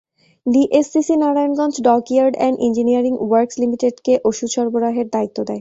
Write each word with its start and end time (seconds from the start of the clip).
DSCC 0.45 1.15
Narayanganj 1.17 1.75
dockyard 1.87 2.35
and 2.37 2.57
engineering 2.59 3.13
works 3.21 3.55
লিমিটেডকে 3.61 4.13
ওষুধ 4.29 4.49
সরবরাহের 4.55 5.07
দায়িত্ব 5.15 5.37
দেয়। 5.37 5.49